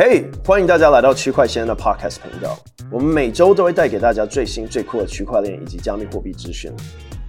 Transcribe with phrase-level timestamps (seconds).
[0.00, 2.56] 嘿，欢迎大家来到区块先生的 Podcast 频道。
[2.88, 6.70] 我们每周都会带给大家最新最酷的区块链以及加密货币资讯。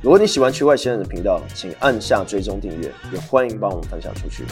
[0.04, 4.43] 如果你喜欢区块先生的频道，请按下追踪订阅，也欢迎帮我们分享出去。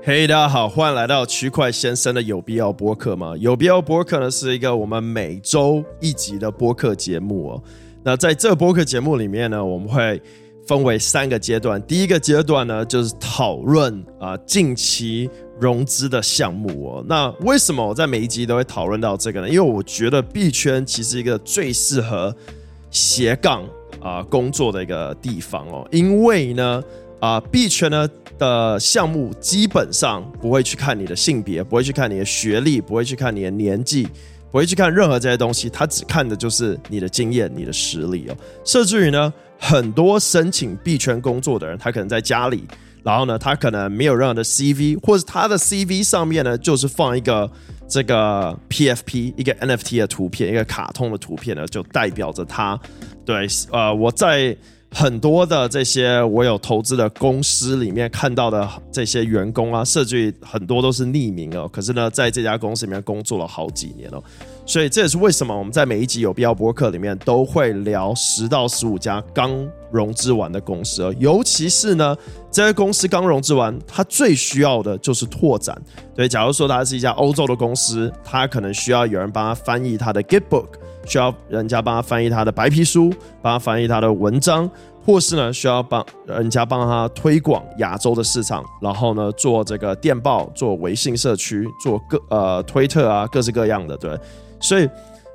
[0.00, 3.34] 嘿大家好，欢迎来到区块先生的有必要播客吗？
[3.36, 7.62] 有必要播客呢是一个我们每周一集的播客节目哦。
[8.04, 10.22] 那在这个播客节目里面呢，我们会
[10.66, 11.80] 分为三个阶段。
[11.82, 15.30] 第一个阶段呢，就是讨论啊近期
[15.60, 17.04] 融资的项目哦。
[17.08, 19.48] 那为什么我在每一集都会讨论到这个呢？
[19.48, 22.34] 因为我觉得币圈其实一个最适合
[22.90, 23.64] 斜杠
[24.00, 25.86] 啊工作的一个地方哦。
[25.90, 26.82] 因为呢，
[27.20, 28.08] 啊币圈呢。
[28.38, 34.06] 的项目基本上不会去看你的性别，不会去看你的学历，不会去看你的年纪，
[34.50, 38.36] 不会去看任何这些东西，他只看的就是你的经验、你的实力哦。
[38.62, 42.64] 甚至于呢，很多申请币圈工作的人，他可能在家里，
[43.02, 47.50] 然后呢，他可能没有任何的 CV，或者他的 CV 上面呢，就是放一个
[47.88, 52.78] 这个 PFP 一个 NFT 的图片，一个卡通的图片呢，就代表着他
[53.24, 54.56] 对呃我在。
[54.92, 61.68] 很多的这些我有投资的公司里面看到的这些员工啊，甚至很多都是匿名哦。
[61.70, 64.22] 可是呢，在这家公司里面工作了好几年哦，
[64.66, 69.50] 所以这也是为什么我们在每一集有必要播客里面都会聊十到十五家刚
[69.92, 71.14] 融资完的公司。
[71.18, 72.16] 尤其是呢，
[72.50, 75.80] 这些公司刚融资完，它最需要的就是拓展。
[76.14, 80.66] 对，假如说它是一家欧洲的公司，它可能需要有人帮他翻译他的 Gitbook。
[81.06, 84.68] 需要人家帮他翻译他的白皮书，帮他翻译他的文章，
[85.04, 94.18] 或是呢需要帮人家帮他推广亚洲的市场，然后呢做这个电报、做微信社区、做各呃推特啊，各式各样的，对，
[94.60, 94.88] 所以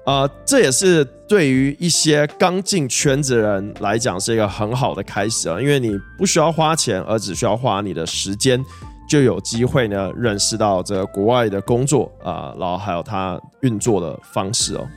[0.05, 8.63] 呃这也是对于一些刚进圈子的人来讲是一个很好的开始啊，因为你不需要花钱，而只需要花你的时间，
[9.07, 14.87] 就有机会呢认识到这个国外的工作啊，然后还有它运作的方式哦。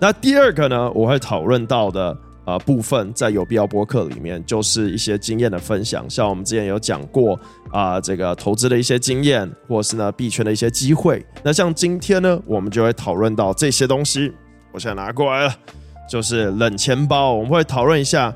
[0.00, 2.16] 那第二个呢，我会讨论到的
[2.48, 7.38] 呃部分，在有必要播客里面，就是一些经验的分享，像我们之前有讲过
[7.70, 11.22] 啊、这个投资的一些经验，或是呢币圈的一些机会。
[11.42, 14.32] 那像今天呢，我们就会讨论到这些东西。
[14.72, 15.54] 我现在拿过来了，
[16.08, 18.34] 就是冷钱包，我们会讨论一下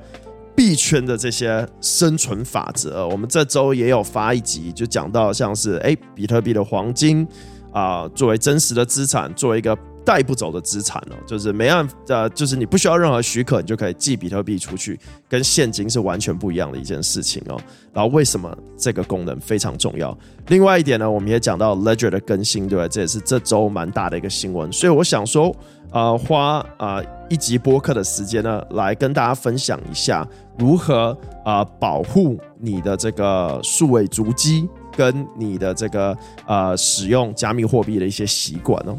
[0.54, 3.08] 币圈的这些生存法则。
[3.08, 7.26] 我们这周也有发一集，就讲到像是哎，比特币的黄金
[7.72, 9.74] 啊、作为真实的资产，作为一个。
[10.04, 14.98] 带不走的资产哦，就是没按，呃，就是你不需要任何许可，你就可以寄比特币出去，
[15.28, 17.60] 跟现金是完全不一样的一件事情哦。
[17.92, 20.16] 然后为什么这个功能非常重要？
[20.48, 22.88] 另外一点呢，我们也讲到 Ledger 的更新，对吧？
[22.88, 24.70] 这也是这周蛮大的一个新闻。
[24.72, 25.54] 所以我想说，
[25.92, 30.26] 呃，花啊、一集播客的时间呢，来跟大家分享一下
[30.58, 38.96] 如何啊、保护你的这个数位足迹，跟你的这个呃使用加密货币的一些习惯哦。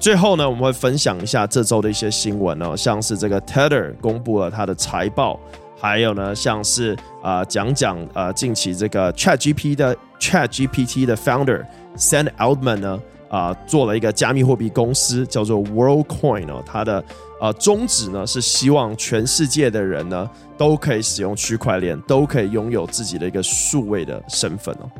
[0.00, 5.38] 最后呢，我们会分享一下这周的一些新闻哦，像是这个 Tether 公布了它的财报，
[5.78, 11.66] 还有呢，像是啊讲讲呃近期这个 ChatGPT 的 ChatGPT 的 founder
[11.96, 17.04] Sam Altman 呢啊、做了一个加密货币公司叫做 WorldCoin 哦，它的
[17.40, 20.28] 呃宗旨呢是希望全世界的人呢
[20.58, 24.90] 都可以使用区块链，都可以拥有自己的一个数位的身份哦。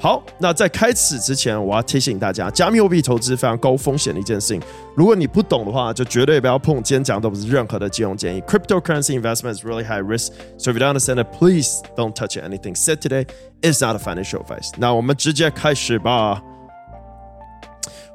[0.00, 4.62] 好，那在开始之前，我要提醒大家，加密货币投资非常高风险的一件事情。
[4.96, 6.76] 如果你不懂的话，就绝对不要碰。
[6.82, 8.40] 今天讲的都不是任何的金融建议。
[8.42, 12.74] Cryptocurrency investment is really high risk, so if you don't understand it, please don't touch anything
[12.74, 13.26] said today.
[13.62, 14.72] is not a financial advice.
[14.78, 16.42] 那我们直接开始吧。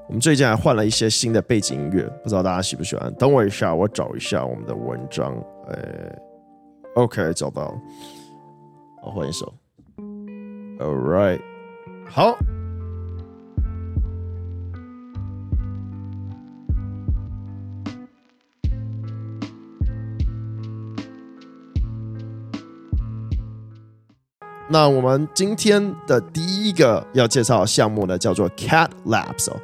[0.07, 3.11] 我们最近还换了一些新的背景音乐，不知道大家喜不喜欢？
[3.15, 5.35] 等我一下，我找一下我们的文章。
[5.69, 6.19] 哎
[6.95, 7.73] ，OK，找到了。
[9.01, 9.51] 好，换一首。
[10.79, 11.54] All right.
[12.07, 12.37] 好，
[24.69, 29.59] 那我们今天的第一个要介绍的项目呢，叫做 Cat Labs 哦，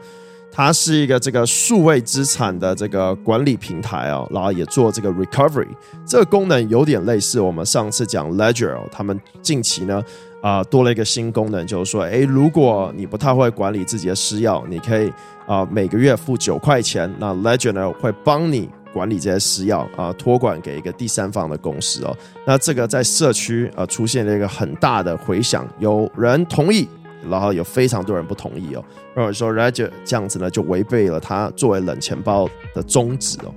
[0.52, 5.70] 它是一个这个数位资产的这个管理平台哦，然后也做这个 Recovery，
[6.06, 10.04] 这个功能有点类似我们上次讲 Ledger 哦，他们近期呢。
[10.42, 15.12] 啊、多了一个新功能，就是说，诶，如果你不太会管理自己的私钥，你可以
[15.46, 22.18] 啊、每个月付九块钱，那 Ledger 呢会帮你管理这些私钥啊，托管给一个第三方的公司哦。
[22.46, 26.88] 那这个在社区啊、出现了一个很大的回响，有人同意，
[27.30, 28.84] 然后有非常多人不同意哦。
[29.14, 33.54] 或者说 Ledger 这样子呢，就违背了它作为冷钱包的宗旨哦。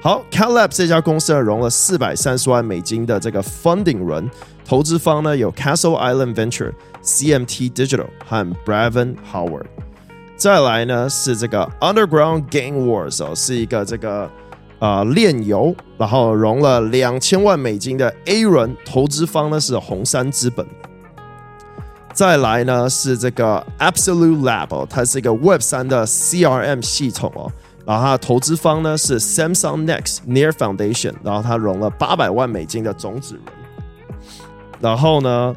[0.00, 4.30] 好 Calab 这家公司呢，融了四百三十万美金的这个 funding 轮，
[4.68, 9.64] 投资方呢有 Castle Island Venture、CMT Digital 和 Braven Howard。
[10.36, 14.30] 再来呢是这个 Underground Game Wars 哦，是一个这个
[14.78, 20.66] 呃炼油，然后融了两千万美金的 A 轮，投资方呢是红杉资本。
[22.12, 27.50] 再来呢是这个 Absolute Lab 哦，它是一个 Web 三的 CRM 系统哦。
[27.86, 33.57] 然后它的投资方呢是 Samsung Next Near Foundation，然后它融了八百万美金的种子轮。
[34.80, 35.54] 然后呢，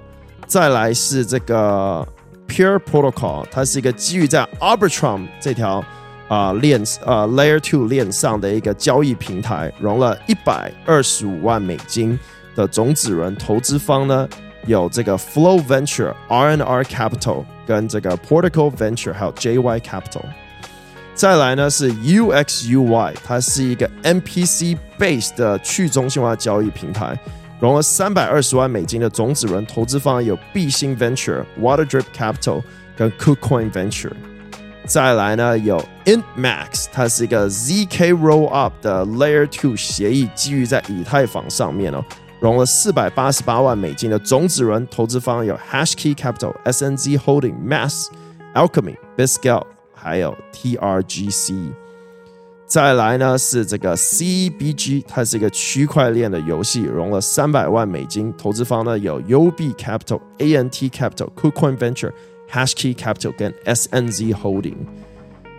[0.47, 2.07] 再来是这个
[2.47, 5.83] Pure Protocol，它是一个基于在 Arbitrum 这条
[6.27, 12.19] 啊、链啊、呃、Layer Two 链上的一个交易平台，融了一百二十五万美金
[12.55, 13.35] 的种子轮。
[13.35, 14.27] 投资方呢
[14.65, 20.23] 有这个 Flow Venture、RNR Capital 跟这个 Portico Venture，还有 JY Capital。
[21.13, 27.19] 再来呢是 UXUY，它是一个 MPC base 的去中心化交易平台，
[27.61, 32.61] 融了三百二十万美金的种子轮，投资方有必星 Venture、Waterdrip Capital
[32.97, 34.11] 跟 KuCoin Venture。
[34.85, 42.03] 再来呢有 Inmax，它是一个 ZK Rollup 的 Layer Two 协议，基于在以太坊上面哦，
[42.41, 48.07] 融了四百八十八万美金的种子轮，投资方有 Hashkey Capital、SNZ Holding、Mass、
[48.55, 49.63] Alchemy、Biscale。
[50.03, 51.71] 还有 TRGC，
[52.71, 62.13] 再来呢是这个 CBG，它是一个区块链的游戏，融了三百万美金，投资方呢有 UB Capital、ANT Capital、KuCoin Venture、
[62.49, 64.77] Hashkey Capital 跟 SNZ Holding。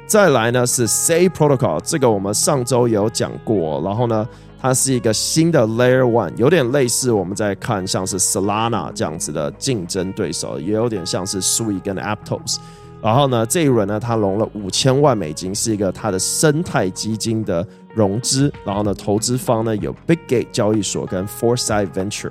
[0.06, 4.26] 再来呢是 SA Protocol，这个我们上周有讲过，然后呢
[4.58, 12.56] 它是一个新的 Layer One，有点类似我们在看像是 Solana 这样子的竞争对手，也有点像是 Sui 跟 Aptos。
[13.03, 17.67] 然后呢，这一轮呢，它融了五千万美金，是一个它的生态基金的
[17.97, 18.51] 融资。
[18.65, 22.31] 然后呢，投资方呢有 Big Gate 交易所跟 Foresight Venture。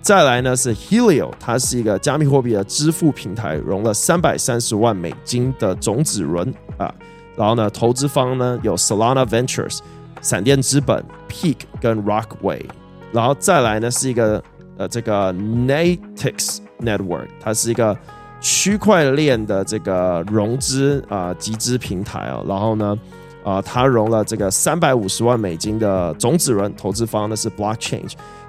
[0.00, 6.94] 再来呢是 Helio，它是一个加密货币的支付平台，融了三百三十万美金的种子轮啊。
[7.34, 9.80] 然后呢，投资方呢有 Solana Ventures、
[10.20, 12.62] 闪电资本、Peak 跟 Rockway。
[13.10, 14.40] 然后再来呢是一个
[14.76, 17.98] 呃这个 Natix Network，它是一个。
[18.42, 22.98] 区块链的这个融资啊、集资平台啊，然后呢，
[23.44, 28.02] 啊、呃，它融了这个三百五十万美金的种子轮，投资方呢是 Blockchain。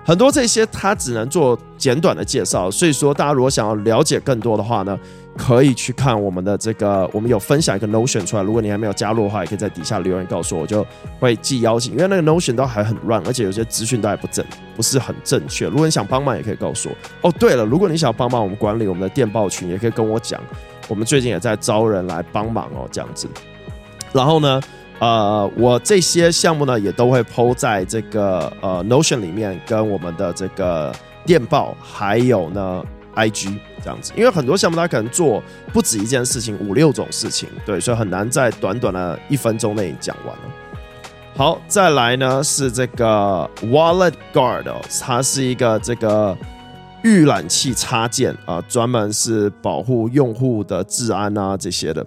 [0.05, 4.99] 很多这些它只能做简短的介绍，所以说大家如果想要了解更多的话呢，
[5.37, 8.43] 可以去看我们的这个，我们有分享一个 Notion 出来。
[8.43, 10.85] 如果你还没有加入的话，也可以在底下留言告诉我，我就
[11.19, 11.93] 会寄邀请。
[11.93, 14.45] 因为那个 Notion 都还很乱，而且有些资讯都还不正，
[14.75, 15.67] 不是很正确。
[15.67, 17.29] 如果你想帮忙，也可以告诉我。
[17.29, 20.39] 哦，对了，如果你想帮忙我们管理我们的电报群，也可以跟我讲。
[20.89, 23.25] 我们最近也在招人来帮忙哦，这样子。
[24.11, 24.61] 然后呢，
[25.03, 30.95] 呃，我这些项目呢也都会 po 在这个呃 Notion 里面，跟我们的这个
[31.25, 32.83] 电报，还有呢。
[33.15, 35.39] IG 这样子，因为很多项目它可能做
[35.71, 40.41] 不止一件事情，五六种事情，对，所以很难在短短的一分钟内讲完了。
[41.35, 46.35] 好，再来呢是这个 Wallet Guard，哦，它是一个这个
[47.03, 52.03] 预览器插件啊，专门是保护用户的治安啊这些的。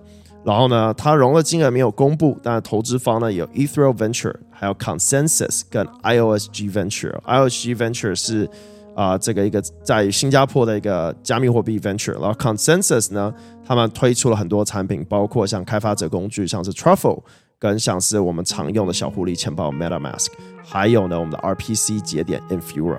[0.46, 7.20] 然后呢，它融的金额没有公布，但是投资方呢有 Ethereum Venture，还有 Consensus 跟 IOSG Venture。
[7.22, 8.48] IOSG Venture 是。
[8.96, 13.30] 啊、这个一个在新加坡的一个加密货币 venture，然后 Consensus 呢，
[13.62, 17.20] 他们推出了很多产品，包括像开发者工具，像是 Truffle，
[17.58, 20.28] 跟像是我们常用的小狐狸钱包 MetaMask，
[20.64, 22.98] 还有呢我们的 RPC 节点 Infura。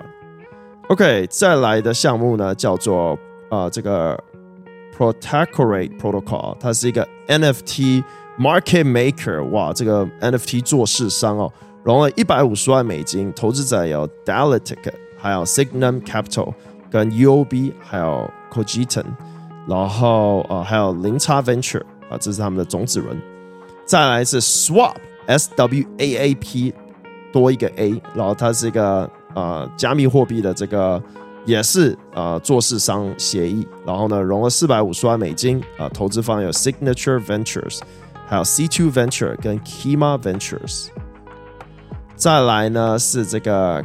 [0.90, 3.18] OK，再来的项目呢叫做
[3.50, 4.24] 呃这个
[4.98, 8.04] Protectorate Protocol，它是一个 NFT
[8.40, 11.52] Market Maker，哇，这个 NFT 做市商哦，
[11.84, 14.92] 融了一百五十万美金，投资者有 Dialectic。
[15.20, 16.54] 还有 Signum Capital
[16.92, 19.04] 跟 UOB，还有 Cogiton，
[19.68, 23.20] 然后呃还有零差 Venture 啊、这是他们的种子轮。
[23.84, 24.94] 再来是 Swap
[25.26, 26.72] S W A A P
[27.34, 31.02] 多一个 A，然后它是一个呃加密货币的这个
[31.48, 37.80] 也是呃做市商协议，然后呢融了四百五十万美金啊、呃，投资方有 Signature Ventures，
[38.28, 40.90] 还有 C2 Venture 跟 Kima Ventures。
[42.16, 43.84] 再来呢是这个。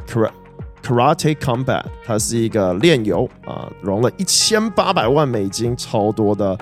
[0.85, 6.59] Karate Combat，它是一个炼油啊，融了一千八百万美金，超多的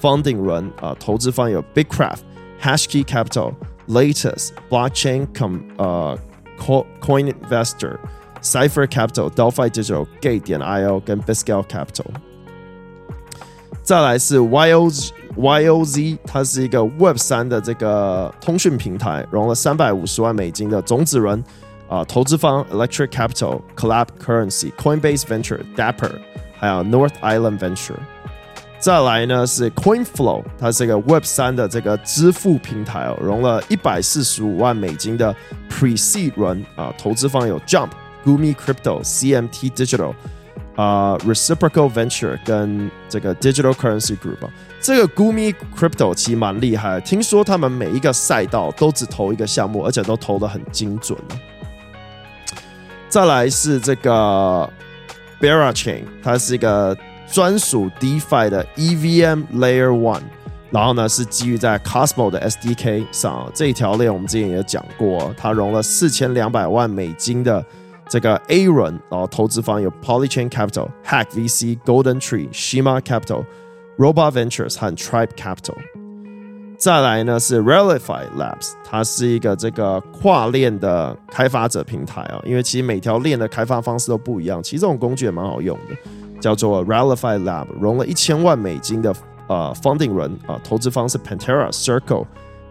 [0.00, 2.20] funding 轮啊，投资方有 Bigcraft、
[2.62, 3.52] Hashkey Capital、
[3.88, 6.16] Latest、Blockchain Com 呃
[6.56, 7.96] Coin Investor、
[8.44, 12.04] Cipher Capital、Delphi Digital、Gate 点 IO 跟 b i s c a l Capital。
[13.82, 21.42] 再来是 YOZ YOZ，它是一个 Web 三的这个通讯平台，融了三百五十万美金的种子轮
[21.88, 26.12] 啊、投资方 Electric Capital、Collab Currency、Coinbase Venture、Dapper，
[26.58, 27.98] 还有 North Island Venture。
[28.78, 35.34] 再来呢是 CoinFlow，它是一个 Web 三的这个支付平台哦，融了一百四十五万美金的
[35.70, 37.90] Pre-Seed 轮啊、投资方有 Jump、
[38.24, 40.14] Gumi Crypto、CMT Digital。
[40.76, 44.38] 啊、Reciprocal Venture 跟这个 Digital Currency Group，
[44.80, 51.16] 这个 Gumi Crypto 其实蛮厉害，听说他们每一个赛道都只投一个项目，而且都投得很精准。
[53.08, 54.68] 再来是这个
[55.40, 56.98] Berachain，它是一个
[57.30, 60.22] 专属 DeFi 的 EVM Layer One，
[60.72, 67.64] 然后呢是基于在 Cosmo 的 SDK 上，这一条链我们之前也讲过，它融了四千两百万美金的。
[68.14, 73.44] 这个 A 轮，然后投资方有 Polychain Capital、Hack VC、Golden Tree、Shima Capital、
[73.98, 75.74] Robot Ventures 和 Tribe Capital。
[76.78, 89.12] 再来呢是 Relify Labs，它是一个这个跨链的开发者平台啊、因为其实每条链的开发方式都不一样，其实这种工具也蛮好用的，叫做 Relify Lab，融了一千万美金的
[89.48, 92.26] 呃 funding 轮啊，投资方是 Pantera、Circle、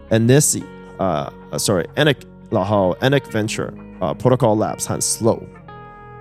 [0.08, 0.62] Anisi
[0.96, 2.16] 啊，sorry，Anic，
[2.54, 3.70] 然后 Anic Venture。
[4.00, 5.40] 啊、，Protocol Labs 和 Slow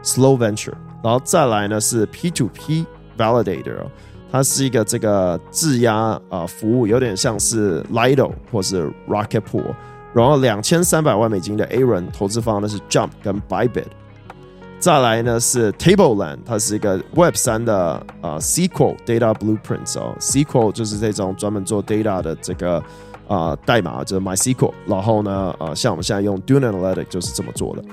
[0.04, 2.86] Slow Venture，然后再来呢是 P2P
[3.18, 3.88] Validator，
[4.32, 9.74] 它是一个这个质押啊、服务，有点像是 Lido 或是 Rocket Pool，
[10.13, 13.88] 然后两千三百万美金的 A 轮，投资方呢是 Jump 跟 Bybit，
[14.80, 17.75] 再来呢是 Tableland，它是一个 Web 三的
[18.22, 22.82] 啊、SQL Data Blueprints 哦，SQL 就是这种专门做 data 的这个。
[23.27, 27.84] 啊、代码就是 MySQL，然后呢，呃，像我们现在用 Dune Analytics 就是这么做的，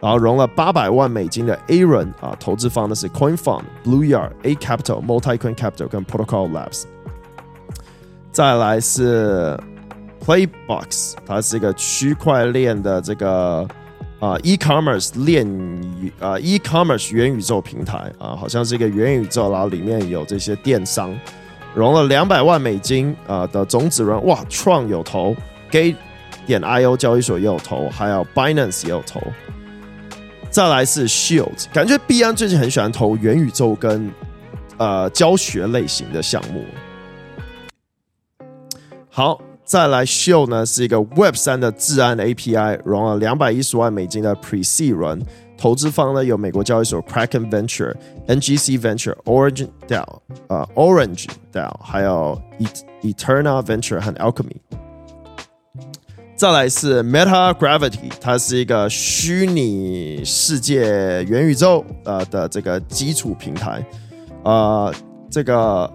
[0.00, 6.84] 然后融了八百万美金的 A 轮啊、投资方呢是 CoinFund、Blue Yard、A Capital、MultiCoin Capital 跟 Protocol Labs。
[8.30, 9.58] 再来是
[10.24, 13.66] Playbox，它是一个区块链的这个
[14.20, 15.46] 啊、E-commerce 链
[16.20, 21.14] 啊、E-commerce 元宇宙平台啊、好像是一个元宇宙，然后里面有这些电商。
[21.74, 25.34] 融了两百万美金啊、呃、的种子轮，哇创有投
[25.70, 25.96] ，Gate
[26.46, 29.20] 点 IO 交易所也有投，还有 Binance 也有投。
[30.50, 34.08] 再来是 Shield，感觉币安最近很喜欢投元宇宙跟
[34.76, 36.64] 呃教学类型的项目。
[39.10, 45.20] 好，再来 Shield 呢是一个 Web 三的治安 API，融了两百一十万美金的 Pre-Seed 轮。
[45.64, 47.94] 投资方呢有美国交易所 Kraken Venture、
[48.26, 50.04] NGC Venture、Orange DAO
[50.46, 52.38] 啊、Orange DAO，还有
[53.00, 54.58] Eternal Venture 和 Alchemy。
[56.36, 63.82] 再来是 Meta Gravity，它是一个虚拟世界元宇宙呃的这个基础平台，
[64.42, 64.92] 呃，
[65.30, 65.90] 这个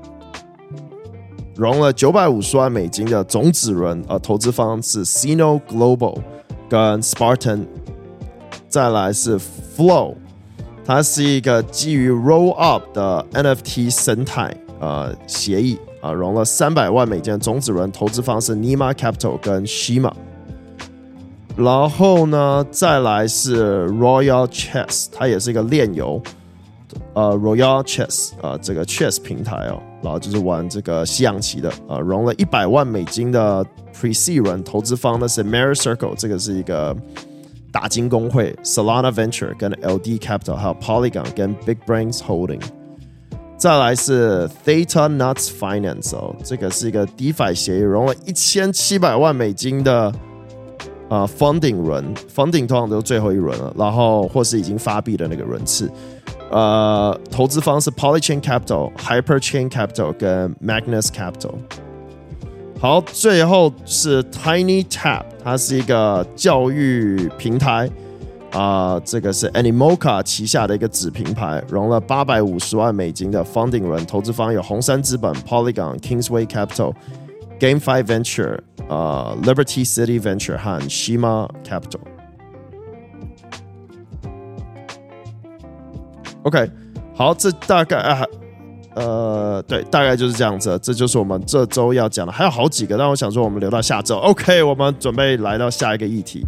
[1.55, 6.17] 融了九百五十万美金的种子轮，呃，投资方是 Sino Global
[6.67, 7.67] 跟 Spartan。
[8.69, 9.35] 再来是
[9.75, 10.13] Flow，
[10.85, 20.13] 它是一个基于 Roll Up 的 NFT 生态呃协议啊、融了三百万美金的种子轮，投资方是 Nima Capital 跟 Shima。
[21.57, 26.21] 然后呢，再来是 Royal Chess，它也是一个链游，
[27.15, 36.95] 呃，Royal Chess 啊、呃，这个 Chess 平台哦，然后就是玩这个西洋棋的啊、呃，融了一百万美金的 Pre-Seed 轮，投资方呢是 Mary Circle，这个是一个。
[37.71, 42.61] 打金工会、Solana Venture 跟 LD Capital，还有 Polygon 跟 Big Brains Holding。
[43.57, 50.11] 再来是 Theta Nuts Finance 哦，这个是一个 DeFi 协议，融了一千七百万美金的、
[51.09, 55.91] 呃、Funding 轮，Funding 通常都是最后一轮了，然后或是已经发币的那个轮次。
[56.51, 61.55] 呃，投资方是 Polychain Capital、Hyperchain Capital 跟 Magnus Capital。
[62.81, 67.89] 好，最后是 TinyTap，它是一个教育平台
[68.51, 76.93] 啊、这个是 Animoca 旗下的一个子品牌，融了八百五十万美金的 funding 轮，投资方有红杉资本、Polygon、Kingsway Capital、
[77.59, 81.99] GameFi Venture、呃、Liberty City Venture 和 Shima Capital。
[86.43, 86.71] OK，
[87.13, 88.23] 好，这大概啊。
[88.95, 90.77] 呃，对，大概就是这样子。
[90.81, 94.17] 这就是我们这周要讲的，还有好几个，但我想说，我们留到下周。
[94.17, 96.45] OK，我们准备来到下一个议题。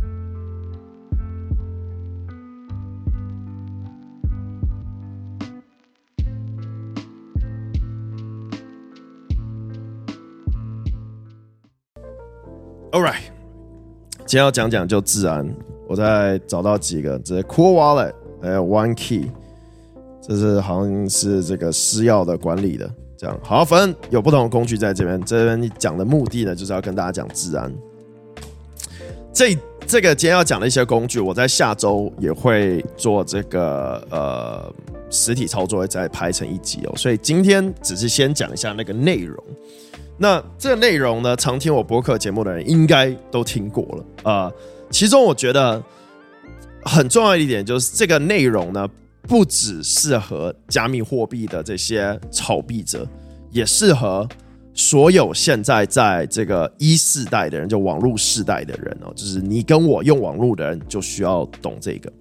[12.91, 13.21] All right，
[14.25, 15.47] 今天要讲讲就自然，
[15.87, 19.31] 我再找到几个，这是 Cool Wallet，还有 One Key。
[20.21, 22.87] 这是好像是这个私钥的管理的，
[23.17, 25.19] 这样好，反正有不同的工具在这边。
[25.25, 27.73] 这边讲的目的呢，就是要跟大家讲治安。
[29.33, 34.71] 这这个今天要讲的一些工具，我在下周也会做这个呃
[35.09, 36.93] 实体操作，再拍成一集哦。
[36.95, 39.43] 所以今天只是先讲一下那个内容。
[40.19, 44.53] 那这个内容呢，常听我播客节目的人应该都听过了啊、呃。
[44.91, 45.81] 其中我觉得
[46.83, 48.87] 很重要一点就是这个内容呢。
[49.23, 53.07] 不只适合加密货币的这些炒币者，
[53.51, 54.27] 也适合
[54.73, 62.11] 所有现在在这个一世代的人，就网络世代的人哦，就是你跟我用网络的人，就需要懂这个。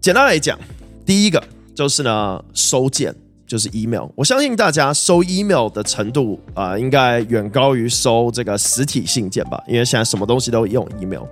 [0.00, 0.58] 简单来讲，
[1.04, 1.42] 第一个
[1.74, 3.14] 就是呢，收件
[3.46, 4.06] 就是 email。
[4.14, 11.24] 我相信大家收 email 的程度啊、应该远高于收这个实体信件吧，因为现在什么东西都用 email。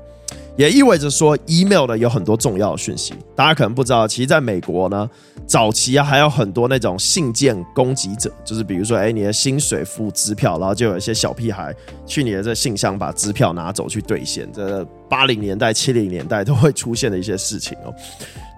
[0.56, 3.12] 也意味着说，email 呢有很多重要的讯息。
[3.34, 5.10] 大家可能不知道，其实在美国呢，
[5.46, 11.74] 早期啊还有很多那种信件攻击者，就是比如说，哎，你的薪水付支票，然后就有一些小屁孩
[12.06, 14.48] 去你的这信箱把支票拿走去兑现。
[14.52, 17.92] 这八零年代、七零年代都会出现的一些事情哦。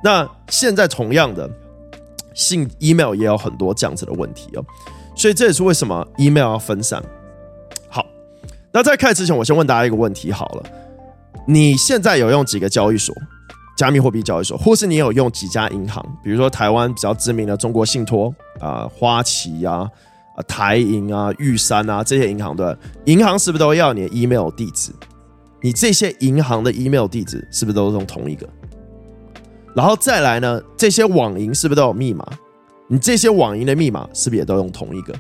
[0.05, 1.49] 那现在同样的，
[2.35, 4.65] 信 email 也有很多这样子的问题哦。
[5.17, 7.03] 所以这也是为什么 email 要分散。
[7.89, 8.05] 好，
[8.71, 10.63] 那在开始之前，我先问大家一个问题好了。
[11.47, 13.15] 你现在有用几个交易所，
[13.77, 16.05] 加密货币交易所，或是你有用几家银行？
[16.23, 19.89] 比如说台湾比较知名的中国信托啊、花旗啊、
[20.37, 24.91] 啊台银啊、玉山啊这些银行，对，银行是不是都要你的 email 地址？
[25.63, 28.49] 你这些银行的 email 地址是不是都是用同一个？
[29.75, 32.27] 然后再来呢，这些网银是不是都有密码？
[32.89, 35.15] 你这些网银的密码是不是也都用同一个？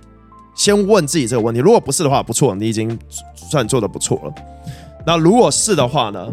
[0.54, 2.99] 先问自己这个问题，如果不是的话，不错，你已经
[3.35, 4.35] 算做得不错了。
[5.07, 6.27] 那如果是的话呢，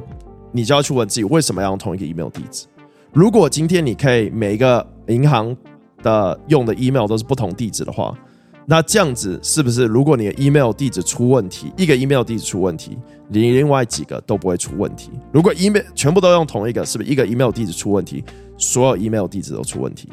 [0.52, 2.66] 你就要去问自己为什么要用同一个 email 地址。
[3.14, 5.56] 如果今天你可以每一个银行
[6.02, 8.18] 的用的 email 都是不同地址的话，
[8.66, 15.12] 那这样子是不是如果你的 email 地址出问题，一个 email 地址出问题，你另外几个都不会出问题？
[15.32, 18.24] 如果 email 全部都用同一个，是不是一个 email 地址出问题，
[18.58, 20.10] 所有 email 地址都出问题？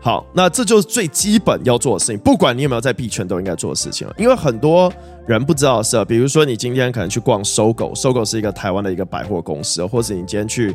[0.00, 4.14] 好，那这就是最基本要做的事情，不管你有没有在币圈都应该做的事情了。
[4.16, 4.90] 因为很多
[5.26, 10.74] 人不知道的是，比如说你今天可能去逛搜狗，搜狗是一个台湾的一个百货公司，或者你今天去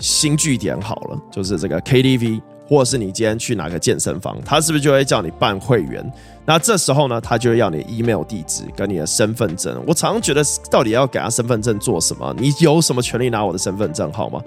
[0.00, 6.04] 新据点好了，就是这个 KTV，或者是你今天去哪个健身房，他是不是就会叫你办会员？
[6.44, 9.80] 那这时候呢，他就会要你 email 地址跟你的身份证。
[9.86, 12.34] 我常常觉得，到底要给他身份证做什么？
[12.36, 14.42] 你有什么权利拿我的身份证号吗？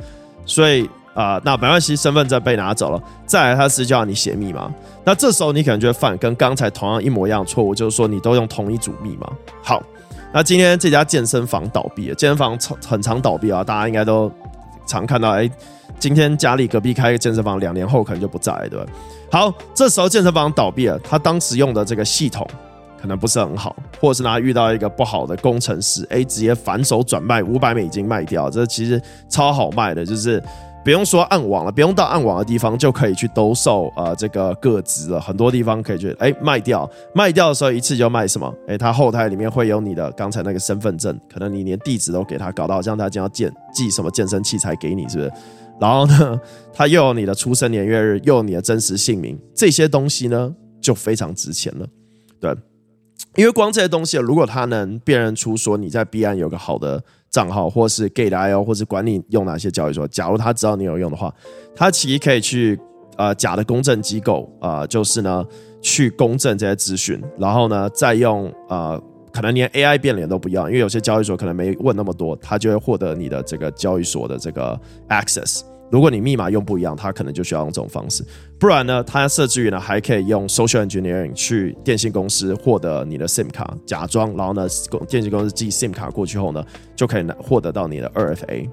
[0.46, 0.90] 所以。
[1.20, 9.30] 啊、那没关系，身份证被拿走了，再来他是叫你写密码，那这时候你可能就会犯跟刚才同样一模一样的错误，就是说你都用同一组密码。
[9.62, 9.84] 好，
[10.32, 14.32] 那今天这家健身房倒闭了，健身房很常倒闭啊，大家应该都
[14.88, 15.52] 常看到，哎、
[16.00, 18.86] 今天家里隔壁开一个健身房，两年后可能就不在，对吧？
[19.30, 22.48] 好，这时候健身房倒闭了，他当时用的这个系统
[23.02, 30.42] 可能不是很好，或者是他遇到一个不好的工程师，哎、直接反手转卖五百美金卖掉，这其实超好卖的，就是。
[30.84, 35.20] 不用说暗网了，不用到暗网的地方就可以去兜售啊、这个个资了。
[35.20, 38.54] 很多地方可以去哎卖掉，卖掉的时候一次就卖什么？
[38.68, 45.32] 哎，他后台里面会有你的刚才那个身份证，可能你连地址都给他搞到，这样他就要建寄什么健身器材给你，是不是？
[45.80, 46.40] 然后呢，
[46.74, 51.86] 他又有你的出生年月日，又有你的真实姓名，这些东西呢就非常值钱了，
[52.40, 52.56] 对。
[53.36, 61.34] 因为光这些东西，如果他能辨认出说你在彼岸有个好的账号，或是 Gate.io，或是管你用哪些交易所，假如他知道你有用的话，
[61.76, 62.80] 他其实可以去
[63.18, 65.46] 呃假的公证机构啊、呃，就是呢
[65.82, 75.62] 去公证这些资讯，然后呢再用呃可能连 AI 变脸都不要，因为有些交易所可能没问那么多，他就会获得你的这个交易所的这个 access。
[75.92, 78.24] 如果你密码用不一样，他可能就需要用这种方式。
[78.60, 84.68] 不然呢，他设置于呢还可以用 social engineering 去电信公司获得你的 SIM 卡，假装，然后呢，
[85.08, 86.64] 电信公司寄 SIM 卡过去后呢，
[86.96, 88.70] 就可以获得到你的 2FA。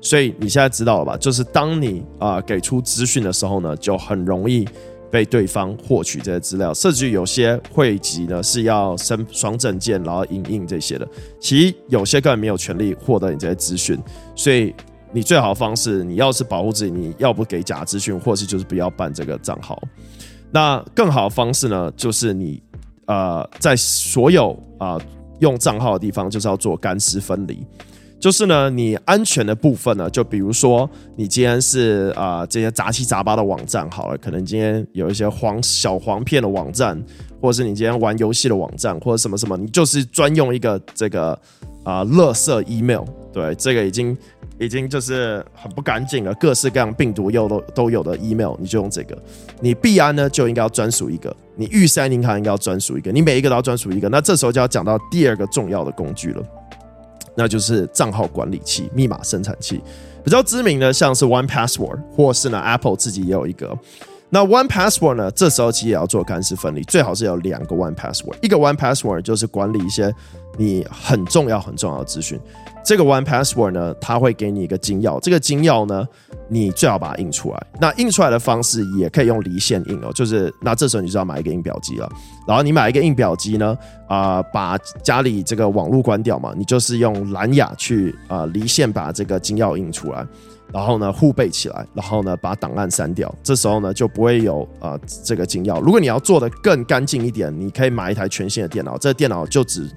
[0.00, 1.16] 所以你现在知道了吧？
[1.16, 4.66] 就是当你啊、给出资讯的时候呢，就很容易
[5.12, 6.74] 被对方获取这些资料。
[6.74, 11.06] 甚至有些汇集呢是要申双证件，然后影印这些的。
[11.38, 13.96] 其实有些根本没有权利获得你这些资讯，
[14.34, 14.74] 所以。
[15.10, 19.82] 你最好的方式，你要是保护自己，你要不给假资讯，或是就是不要办这个账号。
[20.50, 22.62] 那更好的方式呢，就是你
[23.06, 24.98] 呃，在所有啊、
[25.40, 27.66] 用账号的地方，就是要做干湿分离。
[28.20, 37.02] 就是呢，你安全的部分呢，就比如说你今天是啊、这些杂七杂八的网站好了，可能今天有一些黄小黄片的网站，
[37.40, 41.38] 或者是你今天玩游戏的网站，或者什么什么，你就是专用一个这个。
[41.88, 44.14] 啊，垃圾 email，对，这个已经
[44.58, 49.16] 已经就是很不干净了，各式各样病毒又都都有的 email，你就用这个。
[49.62, 54.06] 你币安呢就应该要专属一个，你玉山银行应该要专属一个，你每一个都要专属一个。
[54.10, 56.44] 那这时候就要讲到第二个重要的工具了，
[57.34, 59.80] 那就是账号管理器、密码生产器。
[60.22, 63.74] 比较知名的像是 One Password，或是呢 Apple 自己也有一个。
[64.30, 70.14] 那 One Password 呢，这时候其实也要做干湿分离，最好是有两个 One Password，一个 One Password 就是管理一些
[70.56, 72.38] 你很重要很重要的资讯。
[72.84, 76.06] 这个 One Password 呢，它会给你一个金钥，这个金钥呢，
[76.48, 77.66] 你最好把它印出来。
[77.80, 82.08] 那印出来的方式也可以用离线印哦，就是那这时候你就要买一个印表机了。
[82.46, 83.76] 然后你买一个印表机呢，
[84.08, 90.26] 啊、把家里这个网络关掉嘛，你就是用蓝牙去啊、离线把这个金钥印出来，
[90.72, 93.34] 然后呢互背起来，然后呢把档案删掉。
[93.42, 95.80] 这时候呢就不会有啊、呃、这个警要。
[95.80, 99.90] 如果你要做的更干净一点，你可以买一台全新的电脑，这个电脑就只。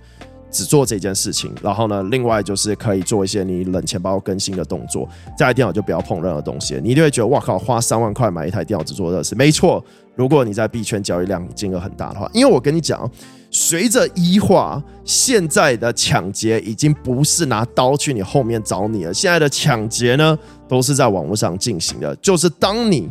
[0.51, 5.07] 只做这件事情，然后呢，另外就是可以做一些你冷钱包更新的动作。
[5.37, 9.33] 这台电脑就不要碰任何东西，你一定会觉得哇靠，花三万块买一台电脑只做这事。
[9.33, 9.83] 没错，
[10.13, 13.09] 如果你在币圈交易量金额很大的话，因为我跟你讲，
[13.49, 20.37] 随着 E 化，现在的抢劫已经不是拿刀去你后面找你了，现在的抢劫呢
[20.67, 22.13] 都是在网络上进行的。
[22.17, 23.09] 就是当你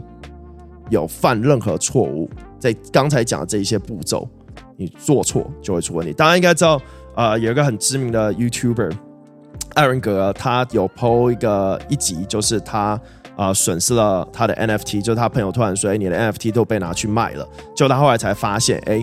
[0.90, 4.28] 有犯任何错误，在刚才讲的这一些步骤，
[4.76, 6.12] 你做错就会出问题。
[6.12, 6.78] 大家应该知道。
[7.20, 8.90] 呃，有一个很知名的 YouTuber
[9.74, 12.98] 艾伦格，他有 PO 一个一集，就是他
[13.36, 19.02] 啊损失了他的 NFT，就是他朋友突然说，哎，你的 NFT 都被拿去卖了，就他后来才发现，哎，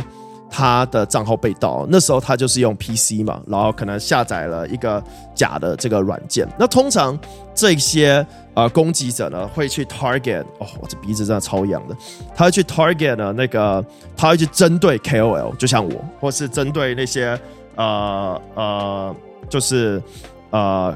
[0.49, 1.86] 他的账号被盗。
[1.91, 5.01] 那时候他就是用 PC 嘛，然后可能下载了一个
[5.36, 6.47] 假的这个软件。
[6.58, 7.15] 那通常
[7.53, 8.25] 这些
[8.56, 11.95] 呃攻击者呢，会去 target，哦，我这鼻子真的超痒的，
[12.36, 17.39] 他会去 target 呢那个，他会去针对 KOL，就像我，或是针对那些。
[17.78, 19.16] 呃呃，
[19.48, 20.02] 就是
[20.50, 20.94] 呃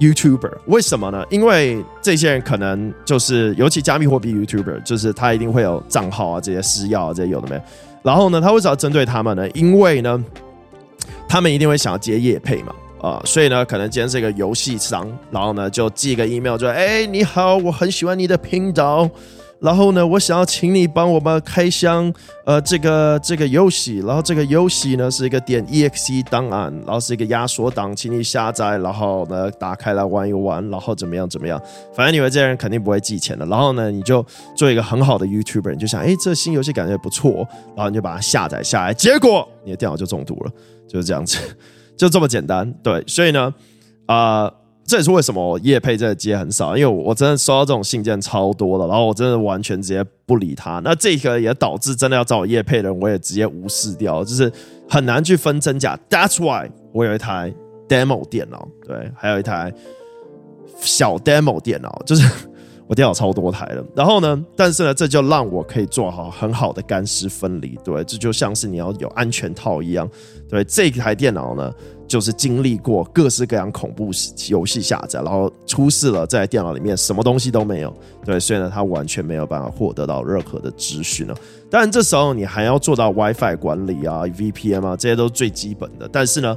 [0.00, 1.24] ，YouTuber，为什么呢？
[1.30, 7.60] 因为这些人可能就是，尤其加密货币 YouTuber，就是他一定会有账号啊，这些私钥啊，这些有的没。
[8.02, 9.48] 然后呢，他为什么要针对他们呢？
[9.50, 10.24] 因为呢，
[11.28, 19.08] 他们一定会想要接业配嘛，啊、所以呢，可能今天是一个游戏商，然后呢，就寄一个 email，就哎，你好，我很喜欢你的频道。
[19.62, 22.12] 然后呢，我想要请你帮我们开箱，
[22.44, 23.98] 呃，这个这个游戏。
[23.98, 31.62] 然后这个游戏呢是一个点 exe 档案，然后是一个压缩档，请你下载，然后呢打开来玩一玩，然后怎么样怎么样。
[31.94, 33.46] 反正你们这些人肯定不会寄钱的。
[33.46, 37.46] 然后呢，你就做一个很好的 YouTuber，你就想，哎，这新游戏感觉不错，
[37.76, 40.50] 然后你就把它下载下来，结果你的电脑就中毒了，
[40.88, 41.38] 就是这样子，
[41.96, 42.68] 就这么简单。
[42.82, 43.54] 对，所以呢，
[44.06, 44.50] 啊、
[44.84, 50.80] 这也是为什么我业配这个接很少，因为我真的收到这种信件超多的，然后我真的完全直接不理他。
[50.84, 54.52] 那这个也导致真的要找我业配的人，我也直接无视掉，就是
[54.88, 55.98] 很难去分真假。
[56.10, 57.54] That's why 我有一台
[57.88, 59.72] demo 电脑，对，还有一台
[60.80, 62.28] 小 demo 电脑，就是
[62.86, 63.84] 我电脑超多台了。
[63.94, 70.08] 然后呢，但是呢，这就让我可以做好很好的干湿分离，对，这就像是你要有安全套一样。
[70.48, 71.72] 对，这台电脑呢。
[72.08, 74.10] 就是经历过各式各样恐怖
[74.50, 81.34] 游戏下载，然后出事了，在电脑里面什么东西都没有，对，所以呢，它完全没有办法获得到任何的资讯了。
[81.70, 86.06] 当然，这时候你还要做到 WiFi 管理啊、VPN 啊，这些都是最基本的。
[86.12, 86.54] 但是呢，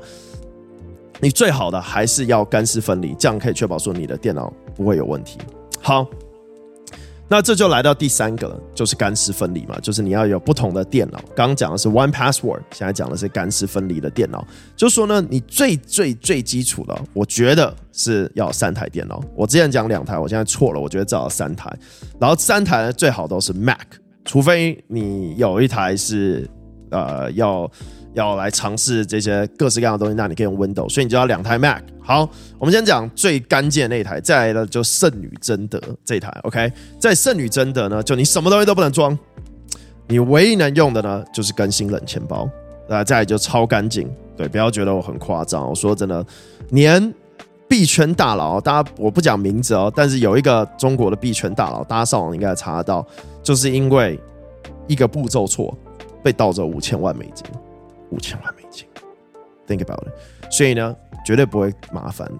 [1.21, 5.37] 你最好的还是要干湿分离，这样可以确保说你的电脑不会有问题。
[5.85, 6.09] 好。
[7.27, 11.19] 那这就来到第三个，就是干湿分离嘛，就是你要有不同的电脑。
[11.35, 14.47] 刚刚讲的是 One Password，现在讲的是干湿分离的电脑。
[14.75, 19.23] 就说呢，你最最最基础的，我觉得是要三台电脑。
[19.35, 21.71] 我之前讲两台，我现在错了，我觉得至少三台。
[22.19, 23.85] 然后三台呢，最好都是 Mac，
[24.23, 26.49] 除非你有一台是
[26.89, 27.69] 呃要。
[28.15, 31.83] 要来尝试这些各式各样的东西，那你可以用 Windows，所以你就要两台 Mac。
[32.01, 36.29] 好，我们先讲最干净的那一台，再来呢就圣女贞德这台。
[36.43, 39.17] OK，在圣女贞德呢，就你什么东西都不能装，
[40.07, 42.49] 你唯一能用的呢就是更新冷钱包。
[42.87, 45.67] 那再来就超干净，对，不要觉得我很夸张。
[45.67, 46.23] 我说真的，
[46.69, 47.13] 连
[47.67, 53.03] 币圈大佬，大家我不讲名字哦，但是有一个中国的币圈大佬，大家上网应该查得到，
[53.41, 54.19] 就是因为
[54.87, 55.75] 一个步骤错，
[56.21, 57.43] 被盗走五千万美金。
[58.15, 58.87] 五千万美金
[59.67, 60.51] ，think about it。
[60.51, 62.31] 所以呢，绝对不会麻烦，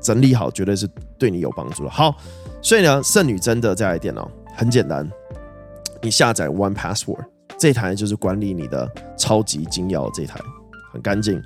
[0.00, 1.90] 整理好绝对是对你有帮助的。
[1.90, 2.16] 好，
[2.62, 5.06] 所以呢，圣女贞德这台电脑很简单，
[6.00, 7.26] 你下载 One Password
[7.58, 10.40] 这台就是管理你的超级金钥这台，
[10.92, 11.40] 很干净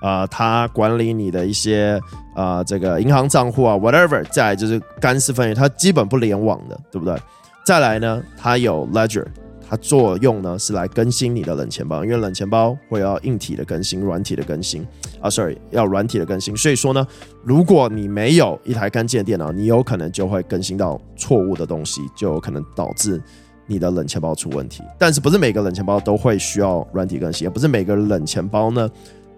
[0.00, 0.26] 啊。
[0.26, 2.00] 它管理你的一些
[2.34, 4.24] 啊、这个银行账户啊，whatever。
[4.30, 7.16] 再就是干湿分离，它基本不联网的，对不对？
[7.64, 9.24] 再来呢，它有 Ledger。
[9.72, 14.86] 它作用呢是来更新你的冷钱包，因为冷钱包会要硬体的更新、软体的更新
[15.18, 16.54] 啊，sorry，要软体的更新。
[16.54, 17.06] 所以说呢，
[17.42, 23.18] 如果你没有一台干净的电脑，你有可能就会更新到错误的东西，就有可能导致
[23.66, 24.82] 你的冷钱包出问题。
[24.98, 28.86] 但是不是每个冷钱包都会需要软体更新，也不是每个冷钱包呢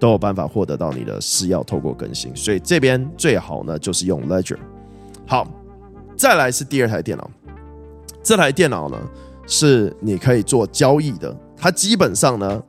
[0.01, 2.35] 都有办法获得到你的私钥透过更新。
[2.35, 4.59] 所以这边最好呢就是用 Ledger。
[5.29, 5.47] 好，
[6.17, 7.31] 再来是第二台电脑，
[8.21, 8.99] 这台电脑呢。
[9.47, 12.63] 是你可以做交易的，它基本上呢，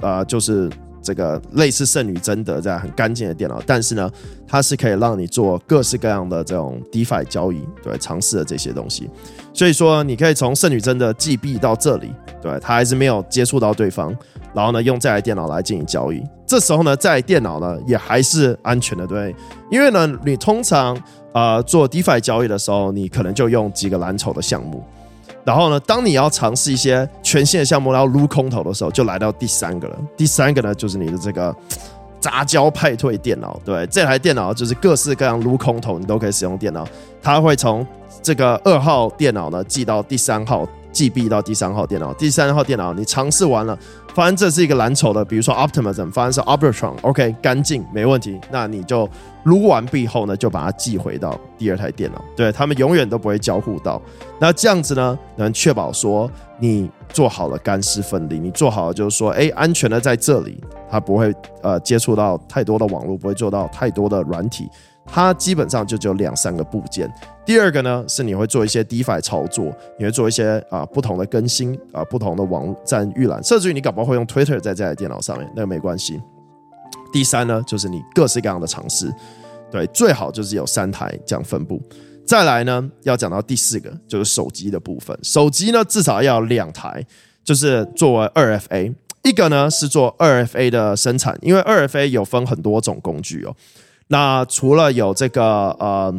[0.00, 0.70] 呃，就是
[1.02, 4.10] 这个类似圣女贞德这样很干净的电脑，但是呢，
[4.46, 9.08] 它是可以让你做各式各样的这种 DeFi 交易，对，尝试的这些东西。
[9.54, 14.14] 所以说，你可以从圣女贞德 GB 到这里，对，它还是没有接触到对方，
[14.52, 16.22] 然后呢，用这台电脑来进行交易。
[16.46, 19.34] 这时候呢，这台电脑呢也还是安全的，对，
[19.70, 20.96] 因为呢，你通常
[21.32, 24.84] 呃做 DeFi 交易的时候，你可能就用几个蓝筹的项目。
[25.44, 29.96] 然后呢，当你要尝试一些全新的项目，然后撸空头的时候，就来到第三个了。
[30.16, 31.54] 第三个呢，就是你的这个
[32.20, 33.58] 杂交派对电脑。
[33.64, 36.86] 对，这台电脑就是各式各样撸空头，你都可以使用电脑。
[37.22, 37.86] 它会从
[38.22, 42.12] 这个二号电脑呢寄到第三号，寄币到第三号电脑。
[42.14, 43.78] 第三号电脑你尝试完了。
[44.20, 49.08] 发现这是一个蓝筹的，比如说 Optimism，发现是 Arbitrum，OK，干净没问题，那你就
[49.44, 53.98] 撸完毕后呢，就把它寄回到第二台电脑，对，他们永远都不会交互到。
[54.38, 64.68] 那这样子呢，能确保说你做好了干湿分离，你做好了就是说，哎，安全的在这里，它不会呃接触到太多的网络，不会做到太多的软体。
[65.06, 67.12] 它基本上就只有两三个部件。
[67.44, 76.20] 第二个呢，是你会做一些 DeFi 操作，你会做一些啊、不同的更新啊、不同的网站预览，甚至于你搞不好会用 Twitter 在这台电脑上面，那个没关系。
[77.12, 79.12] 第三呢，就是你各式各样的尝试，
[79.68, 81.82] 对，最好就是有三台这样分布。
[82.24, 85.18] 再来呢，要讲到第四个，就是手机的部分。
[85.20, 87.04] 手机呢，至少要两台，
[87.42, 93.56] 就是作为二 FA，一个呢是做二 FA 的生产，因为二 FA 有分很多种工具哦。
[94.12, 95.44] 那除了有这个
[95.78, 96.12] 呃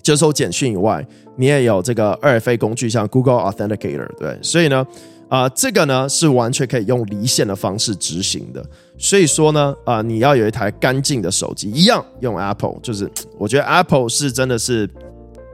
[0.00, 1.04] 接收简讯以外，
[1.36, 4.86] 你也有这个二 f 工具，像 Google Authenticator，对，所以呢，
[5.28, 8.64] 啊、这个呢是完全可以用离线的方式执行的。
[8.96, 14.88] 所以说呢，啊、你要有一台干净的手机，一样用 Apple，就是我觉得 Apple 是真的是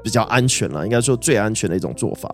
[0.05, 2.33] 比较安全了，应该说最安全的一种做法。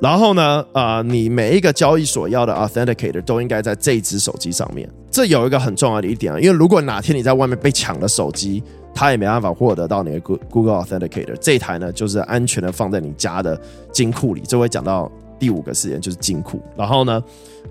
[0.00, 4.88] 然后呢，啊、呃，你每一个交易所要的 authenticator 都应该在这一支手机上面。
[5.10, 8.62] 这有一个很重要的一点啊，因为如果哪天你在外面被抢了手机，
[8.94, 11.36] 它也没办法获得到你的 Google authenticator。
[11.40, 13.60] 这台呢，就是安全的放在你家的
[13.92, 14.42] 金库里。
[14.46, 16.62] 这会讲到第五个事件，就是金库。
[16.76, 17.22] 然后呢，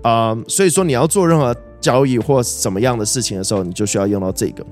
[0.02, 4.64] 啊、所以说你要做任何交易或什么样的事情的时候，你就需要用到这个。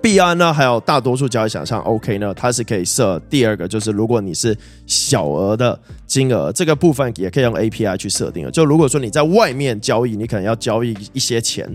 [0.00, 4.56] 币安呢，还有大多数交易想象 OK 呢，它是可以设第二个，就是如果你是
[4.86, 8.50] 小额的金额，这个部分也可以用 API 去设定的。
[8.50, 11.68] 就如果说你在外面交易，你可能要交易一些钱，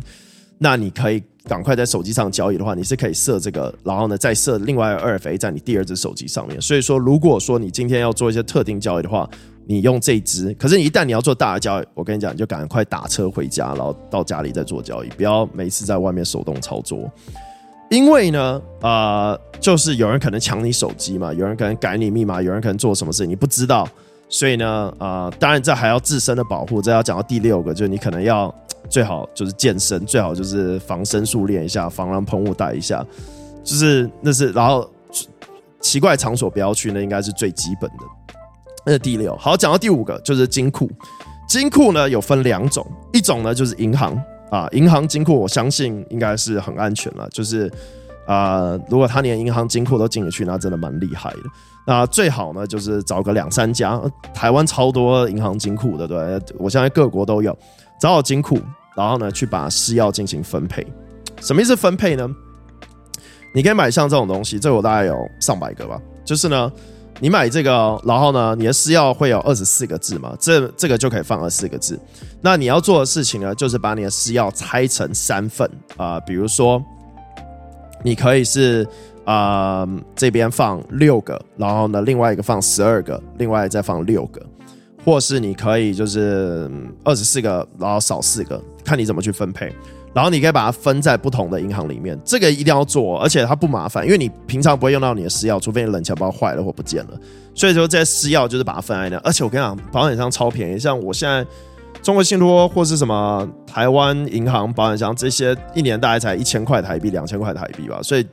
[0.57, 6.59] 那你可以赶快在手机上交易的话，你是可以设这个，然后呢再设另外二 FA 在你第二只手机上面。
[6.61, 9.29] 所以说，如果说你今天要做一些特定交易的话，
[9.65, 17.11] 你用这只，可是你一旦你要做大的交易，我跟你讲，你就赶快打车回家，然后到家里再做交易，不要每次在外面手动操作。
[17.93, 23.87] 因为呢，呃，就是有人可能抢你手机嘛，有人可能改你密码，有人可能做什么事你不知道，
[24.27, 28.51] 所以呢，呃，当然这还要自身的保护，这要讲到第六个，就是你可能要
[28.89, 33.05] 最好就是健身，最好就是防身术练一下，防狼喷雾带一下，
[33.63, 34.89] 就是那是然后
[35.79, 37.97] 奇怪场所不要去，那应该是最基本的。
[38.87, 40.89] 那是第六，好，讲到第五个就是金库，
[41.47, 44.19] 金库呢有分两种，一种呢就是银行。
[44.49, 47.27] 啊，银行金库我相信应该是很安全了。
[47.29, 47.71] 就是
[48.25, 51.39] 啊、如果他连银行金库都进得去，那真的蛮厉害的。
[51.85, 54.01] 那最好呢，就是找个两三家，
[54.33, 57.57] 台湾超多银行金库的，对，我相信各国都有。
[57.99, 58.57] 找好金库，
[58.95, 60.85] 然后呢，去把私钥进行分配。
[61.41, 62.29] 什么意思分配呢？
[63.53, 66.01] 你可以买像这种东西，这我大概有上百个吧。
[66.23, 66.71] 就是呢。
[67.19, 70.35] 你买这个，然后呢，你的私钥会有二十四个字嘛？
[70.39, 71.97] 这这个就可以放二十四个字。
[72.41, 76.83] 那你要做的事情呢，就是把你的私钥拆成三份啊、比如说，
[78.03, 78.85] 你可以是
[79.23, 84.41] 啊、这边放六个，然后呢另外一个放十二个，另外再放六个，
[85.05, 86.69] 或是你可以就是
[87.05, 89.73] 二十四个，然后少四个，看你怎么去分配。
[90.13, 97.19] 然后你可以把它分在不同的银行里面，这个一定要做，而且它不麻烦，因为你平常不会用到你的私钥，除非你冷钱包坏了或不见了。
[97.55, 101.45] 所以说这些私钥就是把它分在那，而且我跟你讲，保险箱超便宜，像我现在
[102.01, 108.25] 中国信托或是什么台湾银行保险箱这些，一年大概才一千块台币、两千块台币吧，所以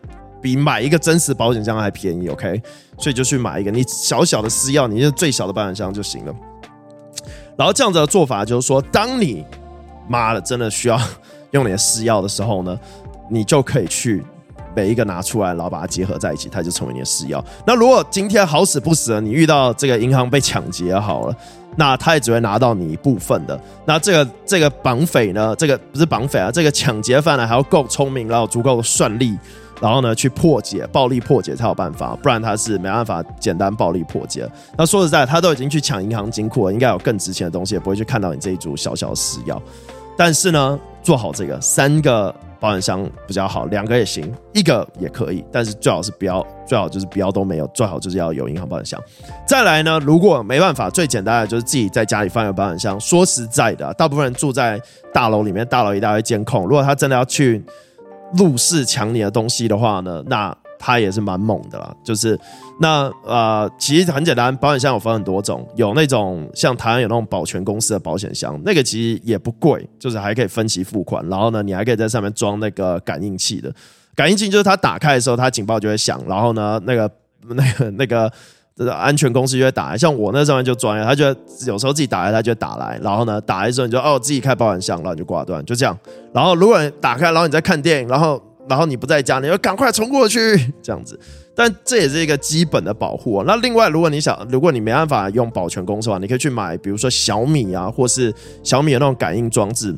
[0.43, 2.29] 比买一个真实保险箱还便宜。
[2.29, 2.61] OK，
[2.99, 6.35] 所以就去买一个你小小的私钥，你就最小的保险箱就行了。
[7.57, 9.45] 然后这样子的做法就是说，当你
[10.09, 10.99] 妈的真的需要
[11.53, 12.79] 用你的私钥的时候呢，
[13.29, 14.25] 你就可以去
[14.75, 17.43] 每一个拿出来，然后把它结合在一起，它就成为你的私钥。
[17.67, 21.37] 那如果今天好死不死的你遇到这个银行被抢劫好了，
[21.77, 23.59] 那他也只会拿到你一部分的。
[23.85, 29.39] 那这个这个绑匪呢，这个不是绑匪啊，这个抢劫犯呢还要够聪明，然后足够的算力。
[29.81, 34.47] 然后呢，去破解，暴力破解才有办法，不然他是没办法简单暴力破解。
[34.77, 39.59] 那说实在，他都已经去抢银行金库了，应该有更值钱的东西，也不会去看到你这一组小小的私钥。
[40.19, 49.01] 但是呢，做好这个三个保险箱比较好，两个也行，一个也可以，但是最好是不要，最好就是不要都没有，最好就是要有银行保险箱。
[49.47, 52.99] 再来呢，如果没办法，最简单的就是自己在家里放一个保险箱。
[53.01, 54.81] 说实在的，大部分人住在
[55.13, 57.65] 大楼里面，大楼一大堆监控，如果他真的要去。
[58.33, 61.95] 入室抢你的东西的话呢，那他也是蛮猛的啦。
[62.03, 62.37] 就是
[62.81, 71.25] 那呃，其实很简单，保险箱有分很多种，有那种像台湾有那种保全公司的保险箱，那个其实也不贵，就是还可以分期付款。
[71.29, 73.73] 然后呢，你还可以在上面装那个感应器的，
[74.17, 76.21] 感应器就是它打开的时候，它警报就会响。
[76.27, 77.11] 然后呢，那个
[77.49, 78.33] 那个 那个。
[78.77, 81.27] 这个安全公司就会打来，像我那上面就专业，他就
[81.67, 85.95] 有时候自己打来，他就打来，然后呢，打来之后你就哦自己开保险箱，然后你就挂断，就这样。
[86.33, 91.19] 然后如果你打开，然后你在看电影，然后然后你不在家，你要赶快冲过去 这样子。
[91.57, 93.45] 但这也是一个基本的保护啊。
[93.45, 99.93] 那另外，如果你想，如果你没办法用保全公司的话，你可以去买，比如说小米啊，或是小米的那种感应装置。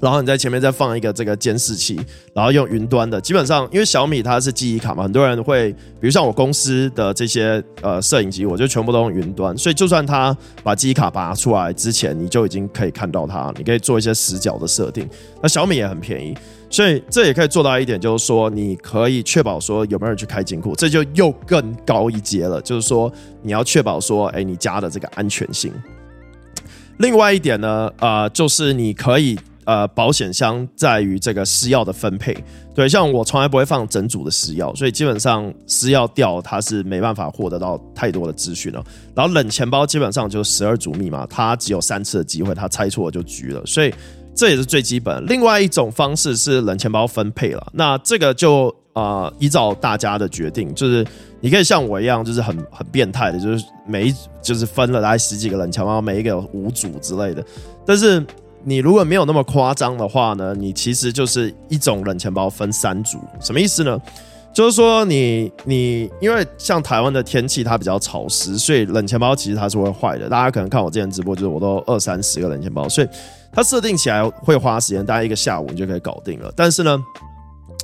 [0.00, 2.00] 然后你在前面再放一个这个监视器，
[2.32, 15.06] 然后用云端的，基本上因为小米它是记忆卡嘛，很多人会，比如像我公司的这些呃摄影机，我就全部都用云端，所以就算他把记忆卡拔出来之前，你就已经可以看到它，你可以做一些死角的设定。
[15.42, 16.34] 那小米也很便宜，
[16.70, 25.72] 所以这也可以做到一点，就是说你可以确保说有没有人去开金库，这就又更高一阶了，就是说你要确保说，哎，你家的这个安全性。
[26.98, 29.38] 另外一点呢，呃，就是你可以。
[29.66, 32.36] 呃，保险箱在于这个私钥的分配，
[32.74, 38.82] 对，像我从来不会放整组的私钥，所以基本上私钥掉它是没办法获得到太多的资讯了。
[39.14, 43.94] 然后冷钱包基本上就十二组密码，它只有三次的机会，它猜错了就局了，所以
[44.40, 45.22] 这也是最基本。
[45.26, 51.06] 另外一种方式是冷钱包分配了，那这个就呃依照大家的决定，就是
[51.42, 57.44] 你可以像我一样，就是很很变态的，就是每一就是分了大概十几个冷钱包，每一个有五组之类的，
[57.84, 58.24] 但是。
[58.62, 63.98] 你如果没有那么夸张的话呢，你其实就是一种冷钱包分三组，什么意思呢？
[64.52, 70.28] 就是说你你因为像台湾的天气它比较潮湿，所以冷钱包其实它是会坏的。
[70.28, 73.08] 大家可能看我之前直播，就是我都二三十个冷钱包，所以
[73.52, 76.52] 它设定起来会花时间，大概一个下午你就可以搞定了。
[76.56, 76.98] 但是呢，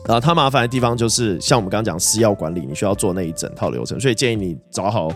[0.06, 5.10] 啊，它麻烦的地方就是像我们刚刚讲私钥管理，你需要做那一整套流程，所以建议你找好。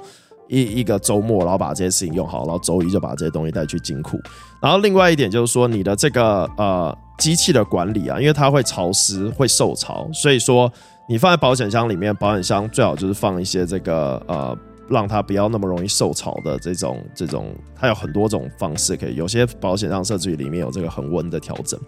[0.53, 4.19] 一一个周末，然后把这些事情用好，然后周一就把这些东西带去金库。
[4.61, 10.69] 然后另外一点就是说，你的这个呃机器的管理啊，因为它会潮湿、会受潮，所以说
[11.09, 14.59] 你放在保险箱里面，保险箱最好就是放一些这个呃。
[14.90, 19.14] 让它不要那么容易受潮的这种这种，它有很多种方式可以。
[19.14, 21.79] 有些保险箱设置里面有这个恒温的调整。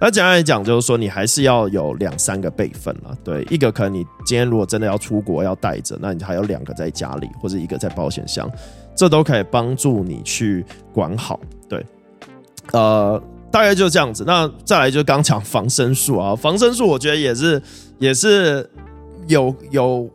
[0.00, 3.14] 那简单来讲，就是说你还是要有两三个备份啊。
[3.22, 8.50] 对，一个可能你今天如果真的要出国要带着，那你还有两个在家里或者一个在保险箱，
[8.96, 11.38] 这都可以帮助你去管好。
[11.68, 11.84] 对，
[12.72, 14.24] 呃，大概就是这样子。
[14.26, 17.60] 那再来就刚讲防身术啊，防身术我觉得也是
[17.98, 18.68] 也是
[19.26, 20.08] 有有。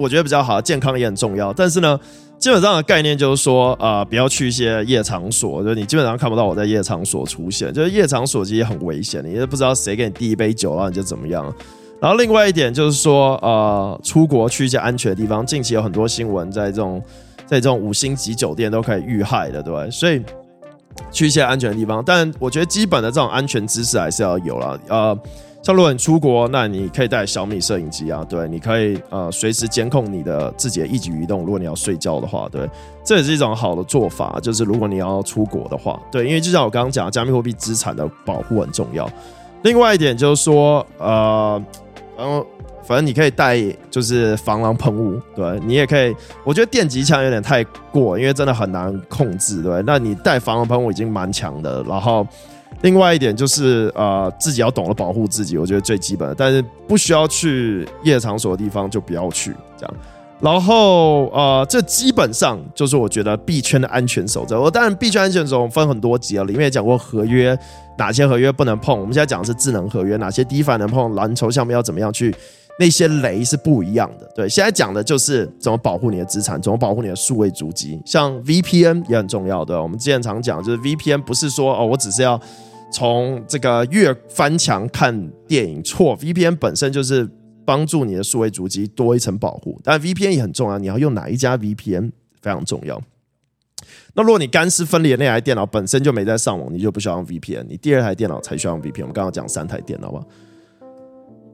[0.00, 1.52] 我觉得比较好，健康也很重要。
[1.52, 2.00] 但是呢，
[2.38, 7.70] 基本上的概念就是说，呃，不要去一些夜场所，就是你基本上看不到我在夜场所出现。
[7.74, 11.54] 就是夜场所其实很危险，你也不知道谁给你递一杯酒，然后你就怎么样。
[12.00, 15.44] 然后另外一点就是说，呃，出国去一些安全的地方。
[15.44, 17.02] 近期有很多新闻，在这种
[17.44, 19.90] 在这种五星级酒店都可以遇害的，对？
[19.90, 20.22] 所以
[21.12, 22.02] 去一些安全的地方。
[22.02, 25.18] 但我觉得基本的这种安全知识还是要有了，呃。
[25.62, 31.40] 像如果你出国，那你可以带小米摄影机啊，对，你可以呃随时监控你的自己的一举一动。
[31.40, 32.66] 如果你要睡觉的话，对，
[33.04, 34.38] 这也是一种好的做法。
[34.42, 39.06] 就是如果你要出国的话，对，因为就像我刚刚讲，加密货币资产的保护很重要。
[39.62, 41.62] 另外一点就是说，呃，
[42.16, 42.46] 然后
[42.82, 46.16] 反正你可以带就是防狼喷雾，对，你也可以。
[46.42, 49.82] 我觉得电击枪有点太过，因为真的很难控制，对。
[49.86, 52.26] 那你带防狼喷雾已经蛮强的，然后。
[52.82, 56.34] 另外一点就是，呃，自己要懂得保护自己，我觉得最基本的。
[56.34, 59.94] 但是不需要去夜场所的地方就不要去，这样。
[60.40, 64.58] 然后，呃，这基本上就是我觉得币圈的安全守则。
[64.58, 67.54] 我当然币圈安全守则分很多集啊，里面也讲过合约，
[67.98, 68.98] 哪些合约不能碰。
[68.98, 72.34] 我们现在讲的是智能合约，哪些 DeFi 能碰，蓝筹项目要怎么样去
[72.78, 74.26] 那些雷是不一样的。
[74.34, 78.00] 对，现在讲的就是怎么保护你的资产，怎么保护你的数位足迹。
[78.06, 79.76] 像 VPN 也很重要，对？
[79.76, 82.40] 我们之前常讲，就是 VPN 不是说哦，我只是要
[82.92, 87.28] 从这个越翻墙看电影，错，VPN 本身就是
[87.64, 89.80] 帮助你的数位主机多一层保护。
[89.84, 92.10] 但 VPN 也很重要，你要用哪一家 VPN
[92.42, 93.00] 非常重要。
[94.14, 99.02] 那如果你干湿分离的那台电脑本身就没在上网，你就不需要用 VPN，你第二台电脑才需要用 VPN。
[99.02, 100.20] 我们刚刚讲三台电脑吧。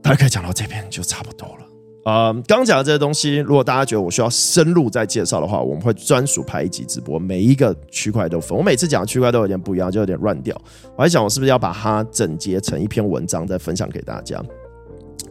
[0.03, 1.76] 大概讲到这边就差不多了。
[2.07, 8.57] 呃，刚讲的这些东西，如果大家觉得我需要深入再介绍的话，我们会专属拍一集直播，每一个区块都分。
[8.57, 10.57] 我每次讲的区块都有点不一样，就有点乱掉。
[10.97, 14.41] 我还想，我是不是要把它整结成一篇文章再分享给大家？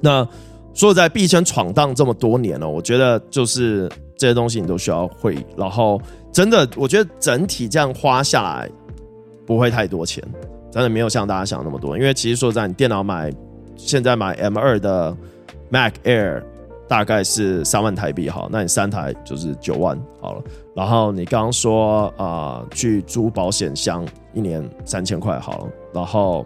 [0.02, 0.28] 那
[0.74, 5.38] 说在币圈闯荡这么多年了，我觉得就是这些东西你都需要会。
[5.56, 5.98] 然后
[6.34, 8.70] 真的，我觉得整体这样花下来
[9.46, 10.22] 不会太多钱，
[10.74, 11.98] 真的没有像大家想那么多。
[11.98, 13.32] 因为其实说在你电脑买。
[13.78, 15.14] 现在买 M 二的
[15.70, 16.42] Mac Air
[16.88, 20.44] 大概是三万台币，哈，那你三台就是九万好了。
[20.76, 26.46] 然后你刚刚说啊、去租保险箱一年三千块好了，然后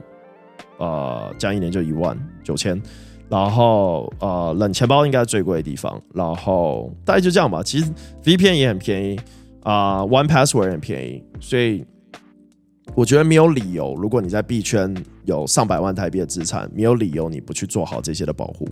[0.77, 2.81] 呃，这样一年就一万九千。
[3.27, 6.01] 然后呃，冷钱包应该最贵的地方。
[6.13, 7.61] 然后大概就这样吧。
[7.61, 7.91] 其实
[8.23, 9.19] VPN 也很便宜
[9.63, 11.85] 啊、，One Password 也很便宜，所以。
[12.95, 18.67] 我觉得没有理由，如果你在币圈有上百万台币的资产，没有理由你不去做好这些的保护。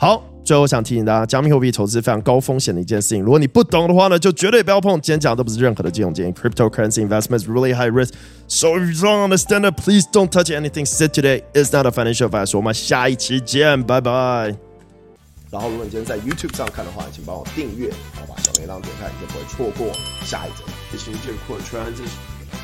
[0.00, 3.20] 好，最后想提醒大家，加密货币投资非常高风险的一件事情。
[3.20, 4.92] 如果你不懂的话呢，就绝对不要碰。
[5.00, 6.32] 今天讲的都不是任何的金融建议。
[6.32, 8.12] Cryptocurrency investments really high risk,
[8.46, 11.42] so if you don't understand it, please don't touch anything said today.
[11.52, 12.56] It's not a financial advice.
[12.56, 14.54] 我们下一期见，拜拜。
[15.50, 19.92] 然后，如果你今天在 YouTube 上看的话，请帮我订阅，然后把小铃铛点开，你就不会错过
[20.24, 20.62] 下一集。
[20.92, 21.82] 谢谢你这个扩传。